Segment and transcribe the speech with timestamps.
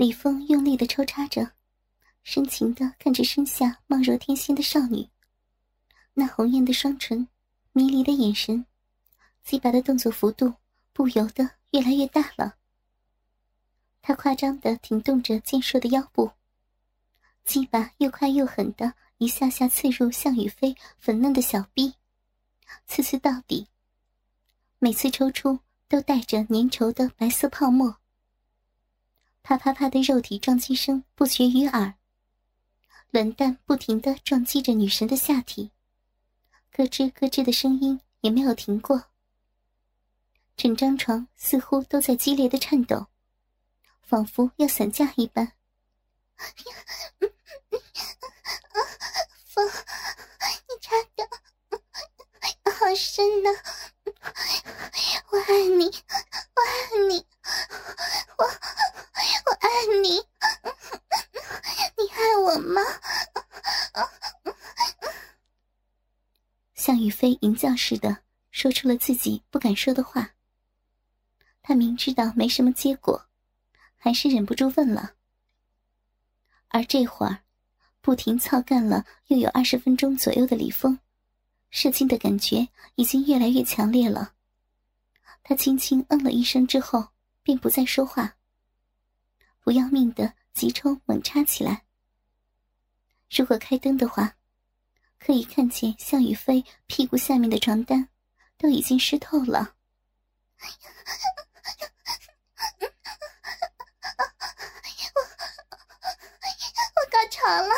[0.00, 1.52] 李峰用力的抽插着，
[2.22, 5.06] 深情的看着身下貌若天仙的少女，
[6.14, 7.28] 那红艳的双唇，
[7.72, 8.64] 迷离的眼神，
[9.44, 10.54] 鸡巴的动作幅度
[10.94, 12.54] 不由得越来越大了。
[14.00, 16.30] 他夸张的挺动着健硕的腰部，
[17.44, 21.92] 鸡巴又快又狠的一下下刺入向雨飞粉嫩的小臂，
[22.86, 23.68] 刺刺到底。
[24.78, 25.58] 每次抽出
[25.88, 27.99] 都带着粘稠的白色泡沫。
[29.42, 31.94] 啪啪啪的肉体撞击声不绝于耳，
[33.10, 35.72] 卵蛋不停的撞击着女神的下体，
[36.70, 39.06] 咯吱咯吱的声音也没有停过。
[40.56, 43.06] 整张床似乎都在激烈的颤抖，
[44.02, 45.52] 仿佛要散架一般。
[49.46, 49.66] 风，
[50.68, 51.28] 你插的
[52.70, 53.50] 好深呐！
[55.30, 56.72] 我爱你，我爱
[57.08, 57.26] 你，
[60.02, 60.10] 你，
[61.96, 62.80] 你爱我吗？
[66.74, 70.30] 向雨飞吟叫似的说出了自己不敢说的话。
[71.62, 73.26] 他明知道没什么结果，
[73.96, 75.14] 还是忍不住问了。
[76.68, 77.42] 而这会儿，
[78.00, 80.98] 不停操干了又有二十分钟左右的李峰，
[81.68, 84.34] 射精的感觉已经越来越强烈了。
[85.42, 87.08] 他轻轻嗯了一声之后，
[87.42, 88.36] 便不再说话。
[89.62, 91.84] 不要命的急抽猛插起来。
[93.30, 94.36] 如果开灯的话，
[95.18, 98.08] 可以看见向宇飞屁股下面的床单
[98.58, 99.74] 都已经湿透了。
[102.80, 102.86] 我
[106.96, 107.74] 我高潮了，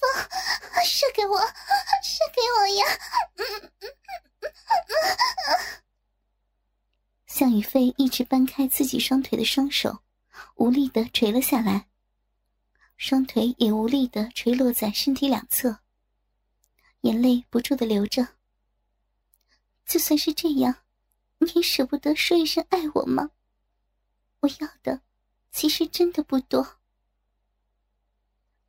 [0.00, 0.08] 风
[0.84, 1.38] 射给我，
[2.02, 2.86] 射给我呀！
[7.46, 10.00] 向宇飞一直掰开自己双腿的双手，
[10.56, 11.86] 无力的垂了下来，
[12.96, 15.78] 双腿也无力的垂落在身体两侧，
[17.02, 18.26] 眼泪不住的流着。
[19.86, 20.74] 就算是这样，
[21.38, 23.30] 你也舍不得说一声爱我吗？
[24.40, 25.00] 我要的，
[25.52, 26.78] 其实真的不多。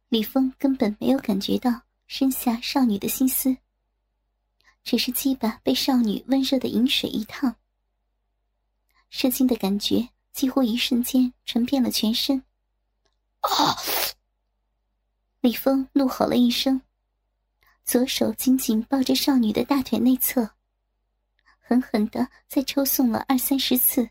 [0.10, 3.58] 李峰根本没有感觉到身下少女的心思，
[4.84, 7.56] 只是鸡巴被少女温热的饮水一烫。
[9.10, 12.44] 射精的感觉几乎一瞬间传遍了全身。
[13.42, 13.76] 啊！
[15.40, 16.82] 李峰怒吼了一声，
[17.86, 20.50] 左手紧紧抱着少女的大腿内侧，
[21.60, 24.10] 狠狠的再抽送了二三十次，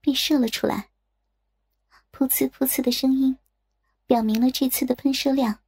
[0.00, 0.90] 便射了出来。
[2.12, 3.38] 噗呲噗呲的声音，
[4.04, 5.60] 表明了这次的喷射量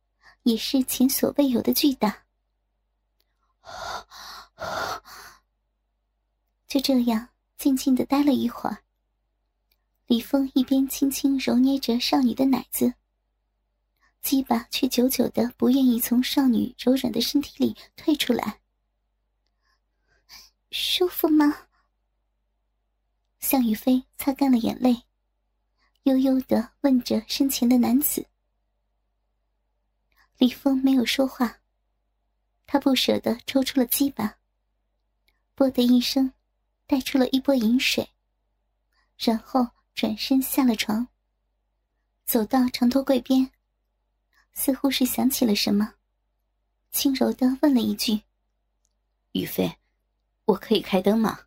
[0.43, 2.25] 也是前所未有的巨大。
[6.67, 7.29] 就这样。
[7.56, 8.84] 静静的待了一会儿，
[10.06, 12.94] 李峰一边轻轻揉捏着少女的奶子，
[14.21, 18.61] 鸡巴却久久的不愿意从少女柔软的身体里退出来。
[20.71, 21.66] 舒服吗？
[23.41, 25.05] 向雨飞擦干了眼泪，
[26.03, 28.27] 悠悠的问着身前的男子。
[30.39, 31.59] 李峰没有说话，
[32.66, 34.37] 他不舍得抽出了鸡巴，
[35.55, 36.33] 啵的一声。
[36.87, 38.09] 带出了一波饮水，
[39.19, 41.09] 然后转身下了床，
[42.25, 43.51] 走到床头柜边，
[44.53, 45.95] 似乎是想起了什么，
[46.93, 48.23] 轻柔的问了一句
[49.33, 49.77] ：“雨飞，
[50.45, 51.41] 我可以开灯吗？”“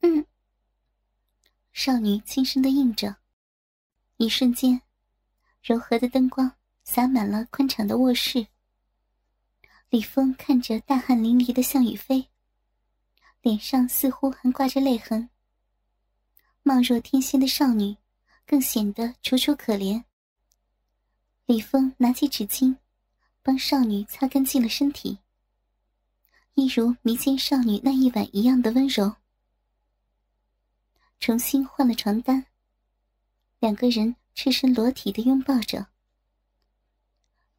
[0.00, 0.26] 嗯。”
[1.72, 3.16] 少女轻声的应着。
[4.16, 4.80] 一瞬间，
[5.60, 6.50] 柔和的灯光
[6.84, 8.46] 洒满了宽敞的卧室。
[9.90, 12.28] 李峰看着大汗淋漓的向雨飞。
[13.44, 15.28] 脸上似乎还挂着泪痕，
[16.62, 17.94] 貌若天仙的少女，
[18.46, 20.02] 更显得楚楚可怜。
[21.44, 22.74] 李峰拿起纸巾，
[23.42, 25.18] 帮少女擦干净了身体，
[26.54, 29.14] 一如迷奸少女那一晚一样的温柔。
[31.20, 32.46] 重新换了床单，
[33.58, 35.88] 两个人赤身裸体的拥抱着。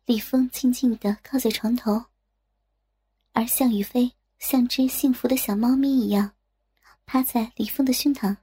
[0.06, 2.06] 李峰静静的靠在床头，
[3.34, 4.12] 而向雨飞。
[4.40, 6.34] 像只幸福的小猫咪一样，
[7.06, 8.38] 趴在李峰的胸膛，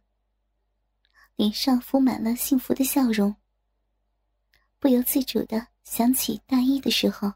[1.37, 3.37] 脸上浮满了幸福的笑容。
[4.79, 7.33] 不由自主的想起大一的时候，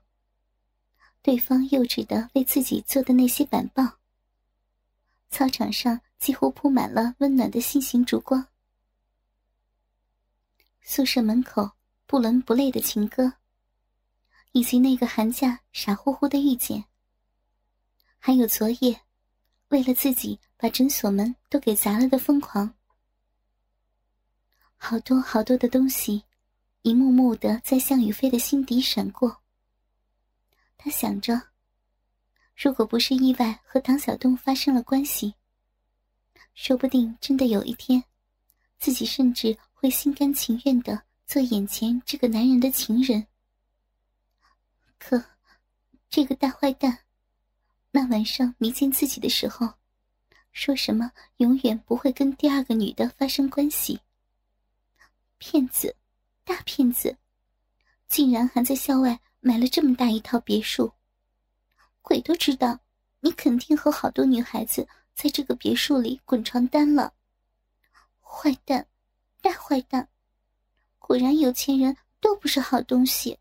[1.22, 3.98] 对方幼稚的为自己做的那些板报。
[5.28, 8.48] 操场上几乎铺满了温暖的心形烛光，
[10.82, 11.72] 宿舍门口
[12.06, 13.34] 不伦不类的情歌，
[14.52, 16.84] 以及那个寒假傻乎乎的遇见。
[18.18, 19.00] 还有昨夜，
[19.68, 22.74] 为了自己把诊所门都给砸了的疯狂。
[24.76, 26.24] 好多好多的东西，
[26.82, 29.42] 一幕幕的在向雨飞的心底闪过。
[30.76, 31.40] 他想着，
[32.56, 35.34] 如果不是意外和唐小东发生了关系，
[36.54, 38.02] 说不定真的有一天，
[38.78, 43.26] 自己甚至会心甘情愿的做眼前这个男人的情人。
[44.98, 45.22] 可，
[46.08, 47.05] 这个大坏蛋，
[47.96, 49.72] 那晚上迷奸自己的时候，
[50.52, 53.98] 说什么永远不会跟第二个女的发生关系。
[55.38, 55.96] 骗子，
[56.44, 57.16] 大骗子，
[58.06, 60.92] 竟然还在校外买了这么大一套别墅。
[62.02, 62.78] 鬼都知道，
[63.20, 67.14] 你肯定和好多女孩子在这个别墅里滚床单了。
[68.20, 68.86] 坏蛋，
[69.40, 70.06] 大坏蛋，
[70.98, 73.38] 果然有钱人都不是好东西。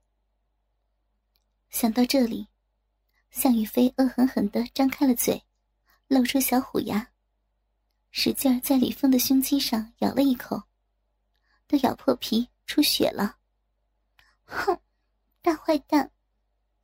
[1.70, 2.48] 想到这里，
[3.36, 5.44] 向雨飞恶狠狠地张开了嘴，
[6.08, 7.06] 露出小虎牙，
[8.10, 10.64] 使劲儿在李峰的胸肌上咬了一口。
[11.68, 13.36] 都咬破皮出血了！
[14.46, 14.80] 哼，
[15.42, 16.10] 大坏蛋，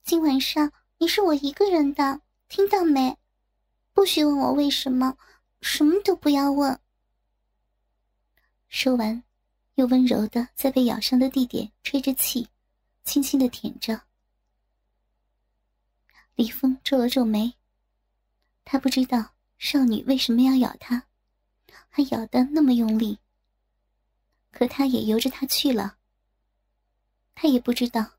[0.03, 2.19] 今晚上你是我一个人的，
[2.49, 3.17] 听到没？
[3.93, 5.17] 不许问我为什么，
[5.61, 6.77] 什么都不要问。
[8.67, 9.23] 说完，
[9.75, 12.45] 又温柔的在被咬伤的地点吹着气，
[13.05, 14.01] 轻轻的舔着。
[16.41, 17.53] 李峰皱了皱眉，
[18.65, 21.03] 他不知道少女为什么要咬他，
[21.87, 23.19] 还咬得那么用力。
[24.49, 25.99] 可他也由着他去了。
[27.35, 28.13] 他也不知道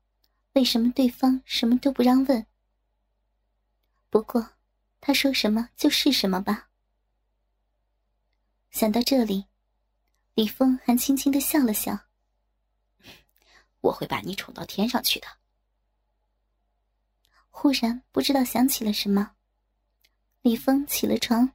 [0.53, 2.47] 为什么对方什么都不让问。
[4.09, 4.51] 不过，
[5.01, 6.69] 他说什么就是什么吧。
[8.71, 9.47] 想到这里，
[10.33, 11.99] 李峰还轻轻的笑了笑
[13.81, 15.27] ：“我会把你宠到天上去的。”
[17.55, 19.35] 忽然不知道想起了什么，
[20.41, 21.53] 李峰起了床，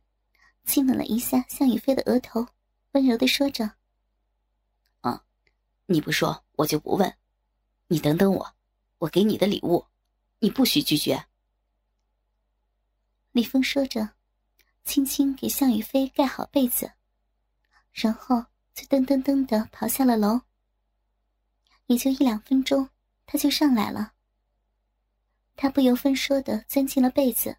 [0.64, 2.46] 亲吻了一下向雨飞的额头，
[2.92, 3.72] 温柔的说着。
[5.90, 7.14] 你不说，我就不问。
[7.86, 8.54] 你等等我，
[8.98, 9.86] 我给你的礼物，
[10.38, 11.24] 你不许拒绝。
[13.32, 14.10] 李峰说着，
[14.84, 16.92] 轻轻给向雨飞盖好被子，
[17.90, 20.42] 然后就噔噔噔的跑下了楼。
[21.86, 22.90] 也就一两分钟，
[23.24, 24.12] 他就上来了。
[25.60, 27.56] 他不由分说的钻进了被子，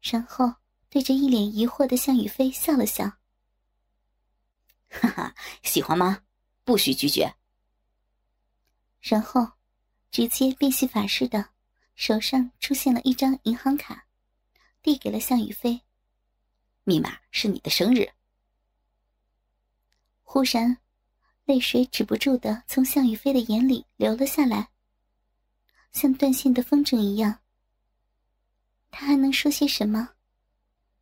[0.00, 0.54] 然后
[0.88, 3.04] 对着一脸疑惑的向雨飞笑了笑
[4.88, 5.34] ：“哈哈，
[5.64, 6.22] 喜欢吗？”
[6.62, 7.34] 不许拒绝。
[9.00, 9.54] 然后，
[10.12, 11.50] 直接变戏法似的，
[11.96, 14.06] 手上出现了一张银行卡，
[14.80, 15.82] 递给了向雨飞。
[16.84, 18.08] 密码是你的生日。
[20.22, 20.78] 忽然，
[21.44, 24.70] 泪水止不住的从向雨飞的眼里流了下来，
[25.92, 27.40] 像断线的风筝一样。
[28.90, 30.10] 他还能说些什么？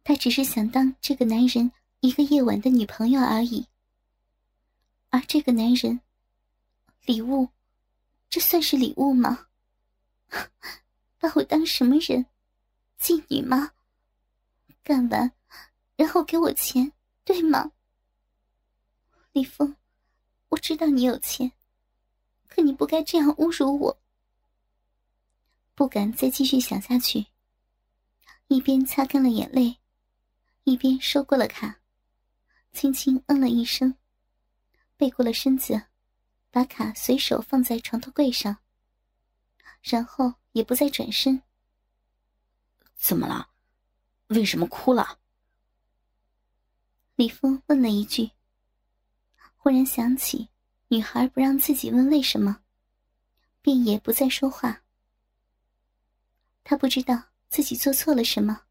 [0.05, 3.67] 他只是想当这个男人一个夜晚的女朋友而已。
[5.11, 6.01] 而这个男人，
[7.05, 7.49] 礼物，
[8.29, 9.47] 这算是礼物吗？
[11.19, 12.27] 把我当什么人？
[13.01, 13.73] 妓女吗？
[14.83, 15.33] 干完，
[15.97, 16.93] 然后给我钱，
[17.25, 17.73] 对吗？
[19.33, 19.77] 李峰，
[20.49, 21.53] 我知道你有钱，
[22.49, 23.99] 可你不该这样侮辱我。
[25.77, 27.27] 不敢再继续想下去，
[28.49, 29.77] 一边擦干了眼泪，
[30.65, 31.81] 一边收过了卡，
[32.73, 33.95] 轻轻嗯了一声。
[34.97, 35.89] 背过了身子，
[36.51, 38.57] 把卡随手放在床头柜上，
[39.83, 41.43] 然后也不再转身。
[42.95, 43.51] 怎么了？
[44.29, 45.19] 为什么哭了？
[47.17, 48.31] 李峰问了一句。
[49.57, 50.49] 忽然想起
[50.89, 52.63] 女孩不让自己问为什么，
[53.61, 54.85] 便也不再说话。
[56.69, 58.63] 他不知道自己做错了什么，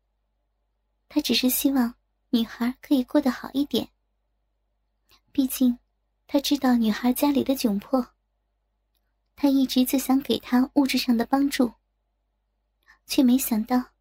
[1.07, 1.95] 他只是希望
[2.31, 3.87] 女孩可以过得好一点。
[5.31, 5.79] 毕竟。
[6.27, 8.15] 他知道女孩家里的窘迫，
[9.35, 11.71] 他一直就想给她物质上的帮助，
[13.05, 13.91] 却没想到，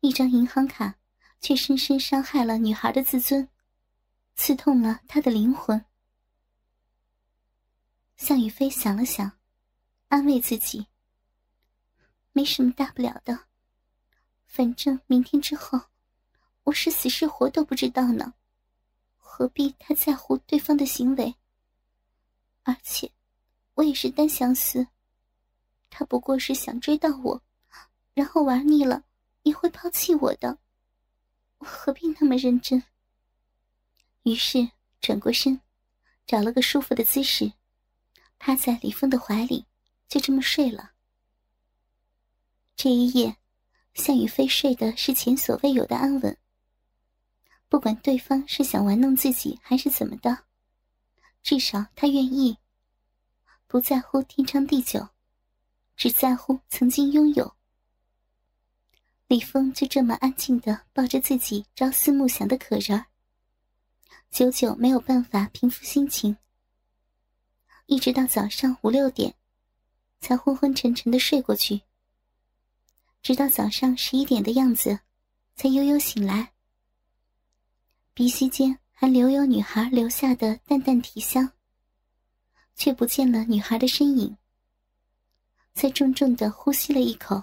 [0.00, 0.96] 一张银行卡
[1.40, 3.48] 却深深伤害了女孩的自尊，
[4.34, 5.82] 刺痛了她的灵魂。
[8.18, 9.32] 向雨飞想了想，
[10.08, 10.86] 安慰自己
[12.36, 13.46] ：“没什么大不了的，
[14.44, 15.80] 反正明天之后，
[16.64, 18.34] 我是死是活都不知道呢，
[19.16, 21.34] 何必太在乎对方的行为？”
[22.62, 23.10] 而且，
[23.72, 24.86] 我也是单相思，
[25.88, 27.40] 他不过是想追到我，
[28.12, 29.02] 然后玩腻了
[29.44, 30.58] 也会抛弃我的，
[31.56, 32.82] 我何必那么认真？
[34.24, 34.68] 于是
[35.00, 35.58] 转过身，
[36.26, 37.50] 找了个舒服的姿势，
[38.38, 39.64] 趴在李峰的怀里，
[40.06, 40.92] 就这么睡了。
[42.76, 43.34] 这一夜，
[43.94, 46.36] 夏雨飞睡的是前所未有的安稳。
[47.70, 50.44] 不管对方是想玩弄自己还是怎么的。
[51.42, 52.58] 至少他愿意，
[53.66, 55.08] 不在乎天长地久，
[55.96, 57.56] 只在乎曾经拥有。
[59.26, 63.06] 李峰就这么安静的抱着自己朝思暮想的可人儿，
[64.30, 66.36] 久久没有办法平复心情，
[67.86, 69.34] 一直到早上五六点，
[70.20, 71.80] 才昏昏沉沉的睡过去。
[73.26, 75.00] 直到早上十一点的样子，
[75.56, 76.52] 才悠悠醒来。
[78.14, 81.50] 鼻息间还留有女孩留下的淡淡体香，
[82.76, 84.36] 却不见了女孩的身影。
[85.74, 87.42] 才重重的呼吸了一口，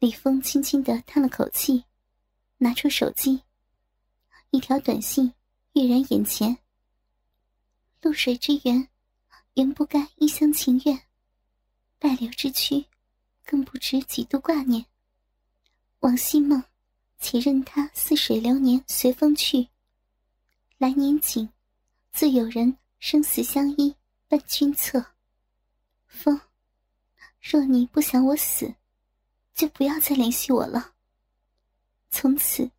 [0.00, 1.84] 李峰轻轻的叹了口气，
[2.58, 3.44] 拿出手机，
[4.50, 5.32] 一条短信
[5.74, 6.58] 跃然眼前
[8.02, 8.88] ：“露水之缘，
[9.54, 10.98] 原不该一厢情愿；
[12.00, 12.84] 败柳之躯。”
[13.44, 14.86] 更不知几度挂念。
[16.00, 16.62] 往昔梦，
[17.18, 19.68] 且任他似水流年，随风去。
[20.78, 21.48] 来年景，
[22.12, 23.94] 自有人生死相依，
[24.28, 25.04] 伴君侧。
[26.06, 26.40] 风，
[27.40, 28.74] 若你不想我死，
[29.54, 30.94] 就不要再联系我了。
[32.10, 32.70] 从此，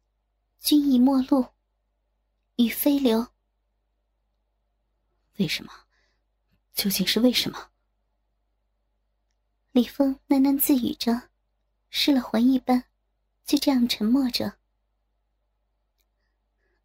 [0.59, 1.45] 君已陌路，
[2.57, 3.25] 雨飞流。
[5.37, 5.71] 为什么？
[6.73, 7.71] 究竟是为什么？
[9.73, 11.29] 李峰喃喃自语着，
[11.89, 12.83] 失了魂一般，
[13.43, 14.59] 就这样沉默着。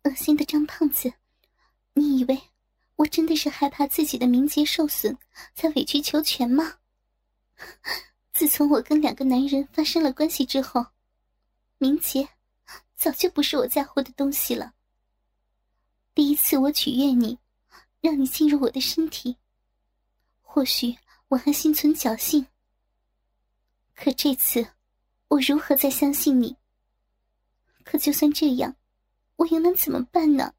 [0.05, 1.13] 恶心的张胖子，
[1.93, 2.41] 你以为
[2.97, 5.19] 我真的是害怕自己的名节受损，
[5.55, 6.79] 才委曲求全吗？
[8.33, 10.87] 自从我跟两个男人发生了关系之后，
[11.77, 12.27] 名节
[12.97, 14.73] 早就不是我在乎的东西了。
[16.15, 17.39] 第一次我取悦你，
[18.01, 19.37] 让你进入我的身体，
[20.41, 20.97] 或许
[21.29, 22.47] 我还心存侥幸。
[24.01, 24.65] 可这次，
[25.27, 26.57] 我如何再相信你？
[27.83, 28.77] 可就算这样，
[29.35, 30.55] 我又能怎么办呢？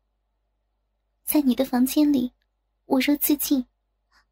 [1.23, 2.33] 在你的房间里，
[2.85, 3.65] 我若自尽，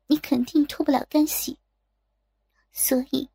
[0.07, 1.57] 你肯定脱不了干系。
[2.73, 3.29] 所以，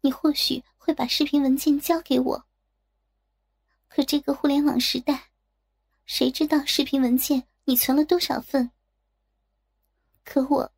[0.00, 2.46] 你或许会把视频文件交给我。
[3.86, 5.28] 可这个互联网时代，
[6.06, 8.70] 谁知道视频文件你存了多少份？
[10.24, 10.72] 可我，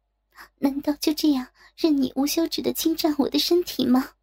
[0.59, 4.15] 难道就这样任你无休止的侵占我的身体吗？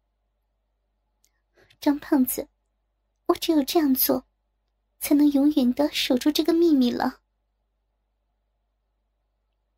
[1.80, 2.48] 张胖子，
[3.26, 4.26] 我只有这样做，
[5.00, 7.20] 才能永远的守住这个秘密了。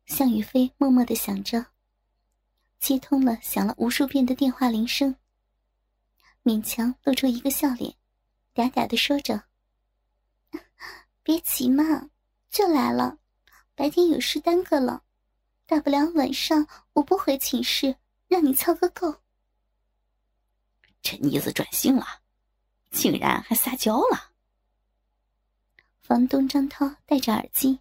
[0.05, 1.67] 向宇飞默默的想着，
[2.79, 5.15] 接通了响了无数遍的电话铃声，
[6.43, 7.95] 勉强露出一个笑脸，
[8.55, 9.43] 嗲嗲的说着
[11.23, 12.09] ：“别急嘛，
[12.49, 13.19] 就来了。
[13.75, 15.03] 白天有事耽搁了，
[15.65, 17.95] 大不了晚上我不回寝室，
[18.27, 19.20] 让你操个够。”
[21.01, 22.05] 这妮子转性了，
[22.91, 24.31] 竟然还撒娇了。
[25.99, 27.79] 房东张涛戴着耳机，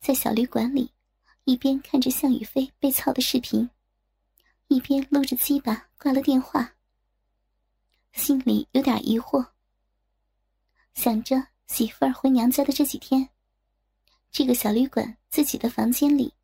[0.00, 0.92] 在小旅馆里，
[1.44, 3.70] 一边看着向宇飞被操的视频，
[4.66, 6.74] 一边撸着鸡巴挂了电话，
[8.12, 9.46] 心里有点疑惑，
[10.94, 13.28] 想着媳妇儿回娘家的这几天，
[14.30, 16.34] 这个小旅馆自己的房间里，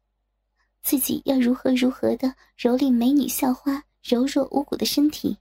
[0.82, 5.36] 自己要如何如何的蹂躏美女校花柔弱无骨的身体。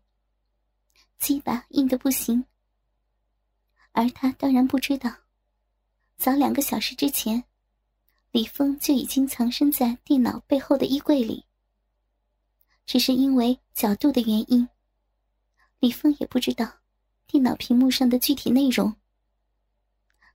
[1.23, 2.43] 鸡巴硬的不行，
[3.93, 5.09] 而他当然不知道，
[6.17, 7.45] 早两个小时之前，
[8.31, 11.45] 李峰就已经藏身在电脑背后的衣柜里。
[12.85, 14.67] 只是因为角度的原因，
[15.79, 16.69] 李峰也不知道
[17.25, 18.93] 电脑屏幕上的具体内容。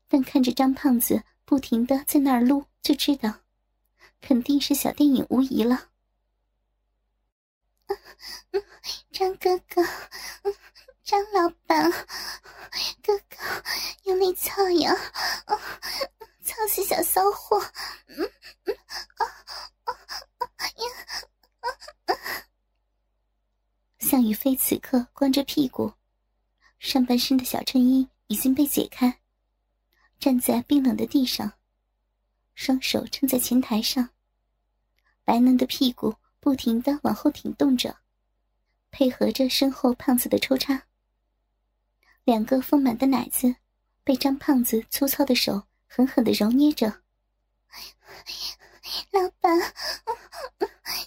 [0.09, 3.41] 但看着张胖子不停的在那儿撸，就知道，
[4.23, 5.91] 肯定是小电影无疑了。
[9.13, 9.83] 张哥哥，
[11.09, 11.91] 张老板，
[13.03, 13.37] 哥哥，
[14.03, 14.95] 用力操呀！
[16.43, 17.59] 操死小骚货！
[18.09, 18.31] 嗯
[18.65, 18.77] 嗯
[19.17, 19.25] 啊
[19.85, 19.97] 啊
[20.59, 22.17] 啊呀！
[24.01, 25.91] 向宇飞此刻光着屁股，
[26.79, 29.19] 上半身的小衬衣已经被解开，
[30.19, 31.51] 站在冰冷的地上，
[32.55, 34.11] 双手撑在前台上，
[35.25, 36.15] 白嫩的屁股。
[36.39, 37.97] 不停的往后挺动着，
[38.91, 40.85] 配合着身后胖子的抽插，
[42.29, 43.57] 两个丰满的奶子
[44.05, 46.87] 被张胖子粗糙的手狠狠的揉捏着。
[49.13, 49.59] 老板，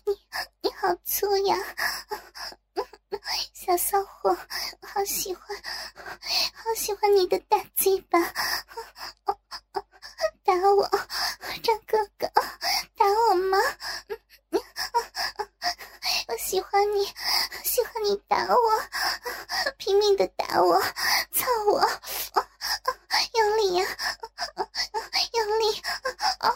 [0.04, 0.18] 你
[0.62, 1.56] 你好粗呀，
[3.54, 4.36] 小骚货，
[4.82, 5.56] 好喜欢，
[6.56, 8.18] 好喜欢你的大鸡巴，
[10.76, 10.90] 我，
[11.62, 12.28] 张哥哥，
[12.98, 13.60] 打我吗？
[16.28, 17.06] 我喜欢你，
[17.64, 18.60] 喜欢你打我，
[19.78, 20.80] 拼命的打我，
[21.34, 21.82] 操我，
[23.38, 23.86] 用力呀，
[25.34, 25.82] 用力！
[26.40, 26.56] 啊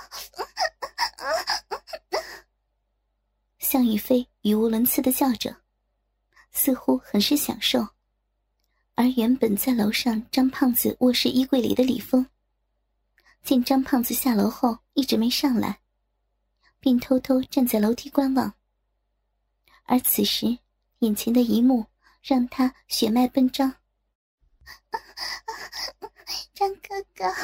[3.59, 4.25] 向宇飞
[4.95, 5.53] 次的叫着，
[6.53, 7.85] 似乎很是享受。
[8.93, 12.25] 而原本在楼上张胖子卧室衣柜里的李峰，
[13.43, 15.81] 见张胖子下楼后一直没上来，
[16.79, 18.53] 便偷偷站在楼梯观望。
[19.83, 20.59] 而此时，
[20.99, 21.85] 眼前的一幕
[22.21, 23.75] 让他血脉奔张。
[26.55, 27.35] 张哥哥，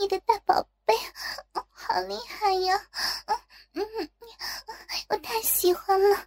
[0.00, 0.92] 你的大宝贝，
[1.92, 2.80] 好厉害呀！
[3.72, 4.10] 嗯嗯，
[5.08, 6.24] 我太喜欢了，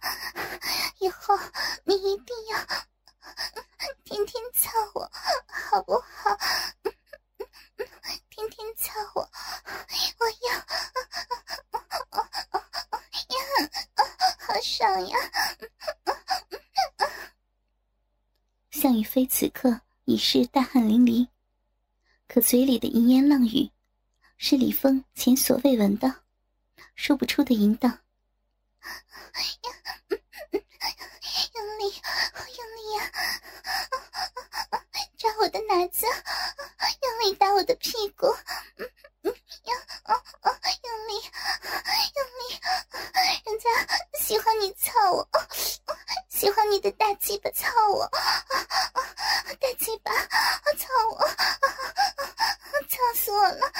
[0.98, 1.34] 以后
[1.84, 2.58] 你一定要
[4.04, 5.10] 天天操我，
[5.48, 6.36] 好不好？
[8.28, 10.54] 天天操我，我要，
[13.38, 13.40] 呀，
[14.40, 15.18] 好爽呀！
[18.70, 21.26] 向宇飞此刻已是大汗淋漓。
[22.28, 23.70] 可嘴里的淫言浪语，
[24.46, 26.16] 是李峰前所未闻的，
[26.94, 27.98] 说不出的淫荡。
[31.54, 31.84] 用力，
[32.58, 33.10] 用力呀！
[35.16, 38.26] 抓我的奶子，用力打我的屁股。
[38.76, 38.86] 嗯
[39.22, 39.34] 嗯，
[39.64, 41.14] 要哦哦，用力，
[42.14, 42.60] 用力，
[43.46, 43.70] 人家
[44.20, 45.26] 喜欢你操我，
[46.28, 48.06] 喜欢你的大鸡巴操我，
[49.58, 50.12] 大鸡巴
[50.76, 51.26] 操我。
[52.86, 53.72] 操死我了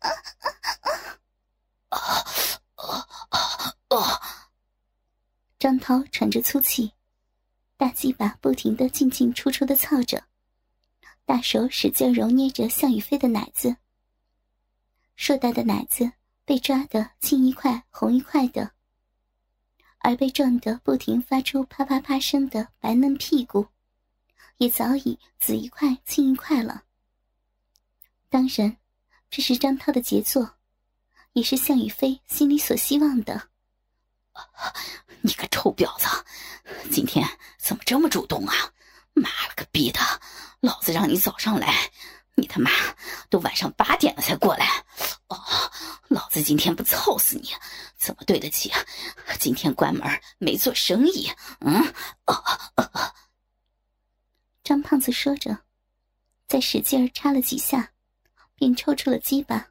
[0.00, 0.08] 啊
[1.88, 1.98] 啊
[2.74, 4.50] 啊啊啊
[5.58, 6.92] 张涛喘着粗气，
[7.76, 10.24] 大鸡巴不停的进进出出的操着，
[11.24, 13.76] 大手使劲揉捏着向宇飞的奶子。
[15.16, 16.10] 硕大的奶子
[16.46, 18.72] 被抓得青一块红一块的，
[19.98, 23.66] 而被撞得不停发出啪啪啪声的白嫩屁股，
[24.56, 26.84] 也早已紫一块青一块了。
[28.30, 28.78] 当然，
[29.30, 30.56] 这是张涛的杰作，
[31.34, 33.48] 也是向宇飞心里所希望的。
[35.20, 36.06] 你个臭婊子，
[36.90, 37.24] 今天
[37.56, 38.54] 怎么这么主动啊？
[39.12, 40.00] 妈了个逼的，
[40.60, 41.90] 老子让你早上来，
[42.34, 42.70] 你他妈
[43.28, 44.84] 都晚上八点了才过来。
[45.28, 45.38] 哦，
[46.08, 47.50] 老子今天不操死你，
[47.96, 48.72] 怎么对得起
[49.38, 51.30] 今天关门没做生意？
[51.60, 52.34] 嗯，哦
[52.76, 53.14] 哦
[54.64, 55.58] 张胖子说着，
[56.48, 57.92] 再使劲儿插了几下，
[58.60, 59.70] 便抽出了鸡巴，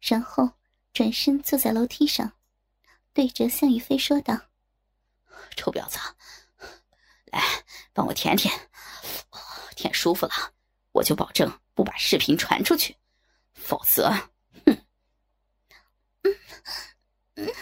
[0.00, 0.52] 然后
[0.94, 2.32] 转身坐在楼梯上。
[3.12, 4.40] 对着向宇飞说道
[5.54, 5.98] ：“臭婊子，
[7.26, 7.42] 来
[7.92, 8.70] 帮我舔舔，
[9.76, 10.32] 舔舒服了，
[10.92, 12.96] 我就保证不把视频传出去，
[13.52, 14.08] 否则，
[14.64, 14.86] 哼！”
[16.24, 16.34] 嗯
[17.34, 17.54] 嗯。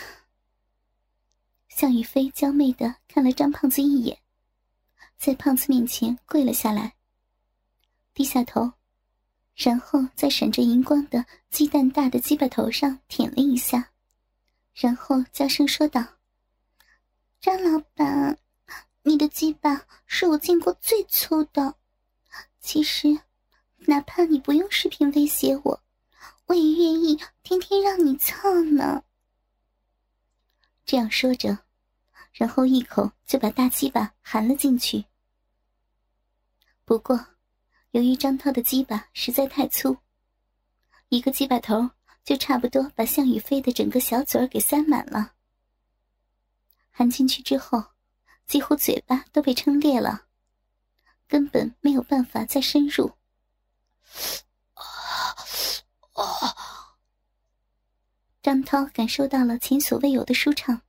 [1.69, 4.23] 向宇飞娇媚的看了张胖子一眼，
[5.19, 6.95] 在胖子面前跪了下来，
[8.15, 8.75] 低下头，
[9.55, 13.91] 然后在闪着荧光的鸡蛋大的鸡巴头上舔了一下。
[14.75, 16.03] 然后娇声说道
[17.41, 18.39] ：“张老板，
[19.03, 21.75] 你的鸡巴是我见过最粗的。
[22.61, 23.21] 其实，
[23.77, 25.83] 哪怕你不用视频威胁我，
[26.47, 29.05] 我也愿意天天让你操呢。”
[30.87, 31.59] 这样说着，
[32.33, 35.05] 然后一口就把大鸡巴含了进去。
[36.85, 37.27] 不过，
[37.93, 39.97] 由于张涛的鸡巴实在太粗，
[41.09, 41.89] 一个鸡巴头。
[42.25, 45.33] 就差不多把向宇飞的整个小嘴儿给塞满了，
[46.93, 47.83] 含进去之后，
[48.47, 50.29] 几乎嘴巴都被撑裂了，
[51.27, 53.11] 根本没有办法再深入。
[58.41, 60.81] 张涛感受到了前所未有的舒畅，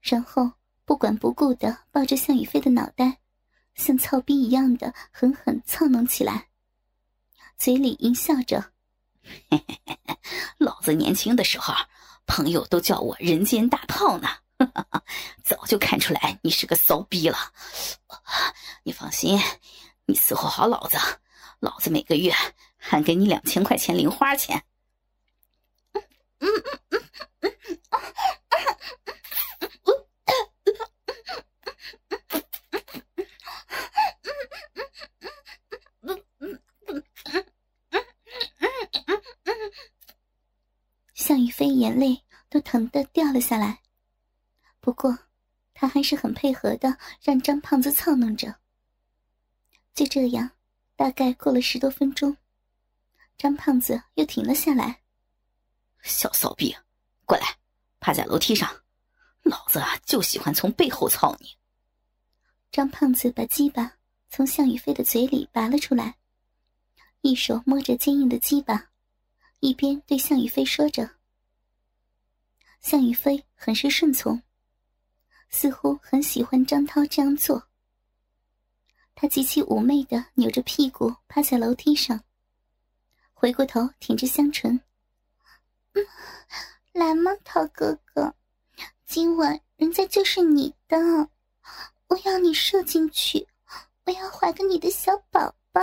[0.00, 0.50] 然后
[0.86, 3.18] 不管不顾的抱着向宇飞的脑袋，
[3.74, 6.48] 像操逼一样的狠狠操弄起来，
[7.56, 8.72] 嘴里淫笑着。
[10.58, 11.74] 老子年轻的时候，
[12.26, 14.28] 朋友都叫我“人间大炮”呢。
[15.42, 17.36] 早就看出来你是个骚逼了。
[18.82, 19.38] 你放心，
[20.06, 20.96] 你伺候好老子，
[21.58, 22.32] 老子每个月
[22.76, 24.64] 还给你两千块钱零花钱。
[26.38, 26.48] 嗯
[26.90, 27.02] 嗯
[36.40, 37.02] 嗯嗯。
[41.14, 43.82] 向宇飞眼泪都疼得掉了下来，
[44.80, 45.18] 不过
[45.74, 48.56] 他还是很配合的，让张胖子操弄着。
[49.94, 50.50] 就这样，
[50.96, 52.38] 大概过了十多分钟，
[53.36, 55.02] 张胖子又停了下来。
[56.02, 56.74] 小骚逼，
[57.26, 57.58] 过来，
[58.00, 58.82] 趴在楼梯上，
[59.42, 61.50] 老子啊就喜欢从背后操你。
[62.72, 63.92] 张胖子把鸡巴
[64.30, 66.16] 从向宇飞的嘴里拔了出来，
[67.20, 68.88] 一手摸着坚硬的鸡巴。
[69.60, 71.08] 一边对向宇飞说着，
[72.84, 74.42] 向宇飞很是顺从，
[75.48, 77.66] 似乎很喜欢张涛这样做。
[79.14, 82.22] 他极其妩媚的扭着屁股趴在楼梯上，
[83.32, 84.78] 回过头舔着香唇
[85.96, 86.06] ：“嗯，
[86.92, 88.34] 来吗，涛哥哥，
[89.06, 90.98] 今晚人家就是你的，
[92.08, 93.48] 我要你射进去，
[94.04, 95.80] 我要怀个你的小宝宝。”